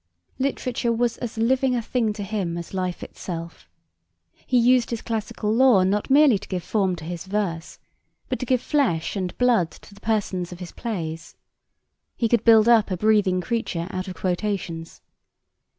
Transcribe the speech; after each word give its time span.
Literature 0.39 0.91
was 0.91 1.19
as 1.19 1.37
living 1.37 1.75
a 1.75 1.81
thing 1.83 2.11
to 2.13 2.23
him 2.23 2.57
as 2.57 2.73
life 2.73 3.03
itself. 3.03 3.69
He 4.47 4.57
used 4.57 4.89
his 4.89 5.03
classical 5.03 5.53
lore 5.53 5.85
not 5.85 6.09
merely 6.09 6.39
to 6.39 6.47
give 6.47 6.63
form 6.63 6.95
to 6.95 7.03
his 7.03 7.25
verse, 7.25 7.77
but 8.27 8.39
to 8.39 8.47
give 8.47 8.63
flesh 8.63 9.15
and 9.15 9.37
blood 9.37 9.69
to 9.69 9.93
the 9.93 10.01
persons 10.01 10.51
of 10.51 10.57
his 10.59 10.71
plays. 10.71 11.35
He 12.17 12.27
could 12.27 12.43
build 12.43 12.67
up 12.67 12.89
a 12.89 12.97
breathing 12.97 13.41
creature 13.41 13.85
out 13.91 14.07
of 14.07 14.15
quotations. 14.15 15.01